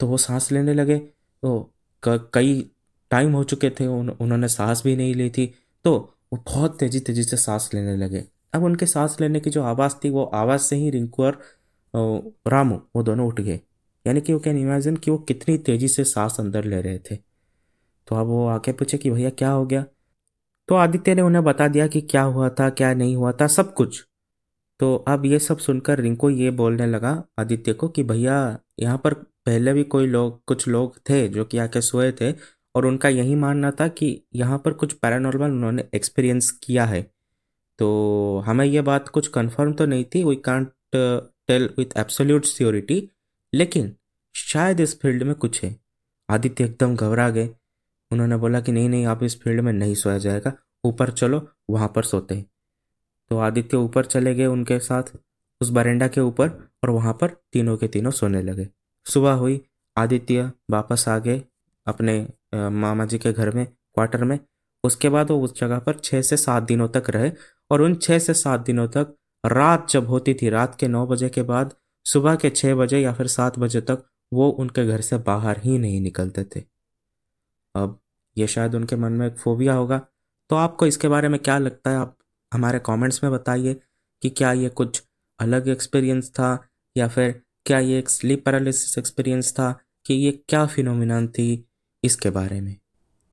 तो 0.00 0.06
वो 0.06 0.16
सांस 0.16 0.52
लेने 0.52 0.74
लगे। 0.74 0.98
तो 1.42 1.74
कई 2.08 2.70
टाइम 3.10 3.32
हो 3.32 3.44
चुके 3.44 3.70
थे 3.70 3.86
उन, 3.86 4.10
उन्होंने 4.10 4.48
सांस 4.48 4.82
भी 4.84 4.96
नहीं 4.96 5.14
ली 5.14 5.30
थी। 5.30 5.54
तो 5.84 6.14
वो 6.32 6.42
बहुत 6.46 6.78
तेज़ी 6.78 7.00
तेज़ी 7.00 7.22
से 7.22 7.36
सांस 7.36 7.70
लेने 7.74 7.96
लगे। 7.96 8.24
अब 8.52 8.64
उनके 8.64 8.86
सांस 8.86 9.16
लेने 9.20 9.40
की 9.40 9.50
जो 9.50 9.62
आवाज़ 9.62 9.94
थी, 10.04 10.10
वो 10.10 10.24
आवाज़ 10.24 10.60
से 10.60 10.76
ही 10.76 10.90
रिंकू 10.90 11.22
और 11.22 11.40
रामू, 12.48 12.80
वो 12.96 13.02
दोनों 13.02 13.26
उठ 13.26 13.40
गए। 13.40 13.60
यानी 14.06 14.20
कि 14.20 14.32
वो 14.32 14.38
कैन 14.40 14.58
इमेजिन 14.58 14.96
कि 14.96 15.10
वो 15.10 15.18
कितनी 15.18 15.58
तेज़ी 15.58 15.88
से 15.88 16.04
सांस 16.04 16.36
अंदर 16.40 16.64
ले 16.64 16.80
रहे 16.82 16.98
थे। 16.98 17.16
तो 18.08 18.16
अब 18.16 18.26
वो 18.26 18.46
आके 18.46 18.72
पूछे 18.72 18.98
कि 18.98 19.10
भैया 19.10 19.30
क्या 19.30 19.50
हो 19.50 19.66
गया? 19.66 19.84
तो 20.68 20.74
आदित्य 20.74 21.14
ने 21.14 21.22
उन्हें 21.22 21.44
बता 21.44 21.68
दिया 21.68 21.86
कि 21.86 22.00
क्या 22.00 22.22
हुआ 22.22 22.48
था, 22.48 22.70
क्या 22.70 22.94
नहीं 22.94 23.16
हुआ 23.16 23.32
था, 23.32 23.46
सब 23.46 23.74
कुछ। 23.74 24.04
तो 24.80 24.94
अब 25.08 25.26
ये 25.26 25.38
सब 25.38 25.58
सुनकर 25.58 25.98
रिंको 25.98 26.30
ये 26.30 26.50
बोलने 26.50 26.86
लगा 26.86 27.22
आदित्य 27.38 27.72
को 27.72 27.88
कि 27.88 28.02
भैया, 28.02 28.58
यहाँ 28.80 28.98
पर 28.98 29.14
पहले 29.14 29.72
भी 29.72 29.84
कोई 29.84 30.06
लोग, 30.06 30.44
कुछ 30.44 30.68
लोग 30.68 30.98
थे 31.10 31.28
जो 31.28 31.44
कि 31.44 31.58
आके 31.58 31.80
सोए 31.80 32.12
थे 32.12 32.32
और 32.74 32.86
उनका 32.86 33.08
यही 33.08 33.34
मानना 33.34 33.70
था 33.70 33.88
कि 33.88 34.22
यहाँ 34.34 34.58
पर 34.58 34.72
कुछ 34.72 34.92
पैरानॉर्मल 34.92 35.50
उन्होंने 35.50 35.84
एक्सपीरियंस 35.94 36.50
किया 36.50 36.84
है। 36.84 37.10
तो 37.78 38.42
हमें 38.46 38.64
यह 38.64 38.82
बात 38.82 39.08
कुछ 39.08 39.28
कंफर्म 39.28 39.72
तो 39.72 39.86
नहीं 39.86 40.04
थी 40.04 40.24
we 40.24 40.36
can't 40.36 40.68
tell 41.48 41.70
with 41.78 41.96
absolute 41.96 42.44
surety 42.44 43.08
लेकिन 43.54 43.92
शायद 44.34 44.80
इस 44.80 45.00
फ़ील्ड 45.00 45.22
में 45.22 45.34
कुछ 45.34 45.64
है। 45.64 45.76
आदित्य 46.30 46.64
एकदम 46.64 46.96
घबरा 46.96 47.30
गए। 47.30 47.50
उन्होंने 48.10 48.36
बोला 48.36 48.60
कि 48.60 48.72
नहीं 48.72 48.88
नहीं, 48.88 49.06
आप 49.06 49.22
इस 49.22 49.42
फ़ील्ड 49.42 49.60
में 49.60 49.72
नहीं 49.72 49.94
सोया 49.94 50.18
जाएगा, 50.18 50.52
ऊपर 50.84 51.10
चलो, 51.10 51.48
वहाँ 51.70 51.92
पर 51.96 52.02
सोते 52.02 52.34
हैं। 52.34 52.46
तो 53.30 53.38
आदित्य 53.38 53.76
ऊपर 53.76 54.04
चले 54.04 54.34
गए 54.34 54.46
उनके 54.46 54.78
साथ, 54.78 55.02
उस 55.60 55.70
बरेंडा 55.70 56.08
के 56.08 56.20
ऊपर, 56.20 56.48
और 56.82 56.90
वहाँ 56.90 57.12
पर 57.12 57.28
तीनों 57.52 57.76
के 57.76 57.88
तीनों 57.88 58.10
सोने 58.10 58.42
लगे। 58.42 58.68
सुबह 59.06 59.32
हुई, 59.32 59.60
आदित्य 59.96 60.52
वापस 60.70 61.08
आ 61.08 61.18
गए 61.18 61.42
अपने 61.86 62.28
मामा 62.52 63.04
जी 63.04 63.18
के 63.18 63.32
घर 63.32 63.50
में, 63.50 63.66
क्वार्टर 63.66 64.24
में। 64.24 64.38
उसके 64.84 65.08
बाद 65.08 65.30
वो 65.30 65.40
उस 65.40 65.60
जगह 65.60 65.78
पर 65.78 65.98
छः 65.98 66.22
से 66.22 66.36
सात 66.36 66.62
दिनों 66.62 66.88
तक 66.88 67.10
रहे 67.10 67.32
और 67.70 67.82
उन 67.82 67.94
छः 67.94 68.18
से 68.18 68.34
सात 68.34 68.60
दिनों 68.60 68.88
तक 68.88 69.14
रात 69.46 69.88
जब 69.90 70.06
होती 70.06 70.34
थी, 70.34 70.48
रात 70.48 70.74
के 70.74 70.88
नौ 70.88 71.06
बजे 71.06 71.28
के 71.28 71.42
बाद 71.42 71.74
सुबह 72.04 72.36
के 72.36 72.50
छः 72.50 72.74
बजे 72.74 73.00
या 73.00 73.12
फिर 73.12 73.26
सात 73.26 73.58
बजे 73.58 73.80
तक 73.80 74.04
वो 74.32 74.48
उनके 74.50 74.86
घर 74.86 75.00
से 75.00 75.18
बाहर 75.18 75.60
ही 75.60 75.78
नहीं 75.78 76.00
निकलते 76.00 76.44
थे। 76.44 76.62
अब 77.74 78.00
ये 78.38 78.46
शायद 78.46 78.74
उनके 78.74 78.96
मन 78.96 79.12
में 79.12 79.26
एक 79.26 79.36
फोबिया 79.38 79.74
होगा। 79.74 80.00
तो 80.50 80.56
आपको 80.56 80.86
इसके 80.86 81.08
बारे 81.08 81.28
में 81.28 81.38
क्या 81.40 81.58
लगता 81.58 81.90
है? 81.90 81.96
आप 81.96 82.16
हमारे 82.52 82.78
कमेंट्स 82.78 83.24
में 83.24 83.32
बताइए 83.32 83.80
कि 84.22 84.30
क्या 84.30 84.52
ये 84.52 84.68
कुछ 84.68 85.02
अलग 85.40 85.68
एक्सपीरियंस 85.68 86.30
था 86.30 86.68
या 86.96 87.08
फिर 87.08 87.42
क्या 87.66 87.78
ये 87.78 87.98
एक 87.98 88.10
स्लीप 88.10 88.44
पैरालिसिस 88.44 88.98
एक्सपीरियंस 88.98 89.52
था 89.52 89.80
कि 90.06 90.14
ये 90.14 90.30
क्या 90.48 90.66
फिनोमिनन 90.66 91.28
थी 91.28 91.68
इसके 92.04 92.30
बारे 92.30 92.60
में। 92.60 92.76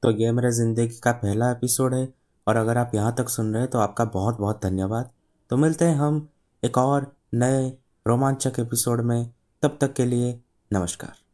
तो 0.04 0.12
ये 0.12 0.32
मेरा 0.32 0.50
ज़िंदगी 0.50 1.00
का 1.04 1.12
पहला 1.12 1.52
एपिसोड 1.52 1.94
है 1.94 2.08
और 2.48 2.56
अगर 2.56 2.78
आप 2.78 2.92
यहाँ 2.96 3.14
तक 3.18 3.30
सुन 3.30 3.52
रहे 3.54 3.62
हैं 3.62 3.72
तो 3.72 3.80
आपका 3.80 4.06
बहुत 4.06 4.38
बहुत 4.38 4.62
धन्यवाद। 4.64 5.10
तो 5.50 5.58
मिलते 5.58 5.86
हैं 5.86 5.96
हम 5.96 6.28
एक 6.64 6.78
और 6.78 7.12
नए 7.34 7.68
रोमांचक 8.06 8.60
एपिसोड 8.60 9.02
में। 9.02 9.32
तब 9.64 9.78
तक 9.82 9.94
के 9.94 10.06
लिए 10.06 10.40
नमस्कार। 10.72 11.29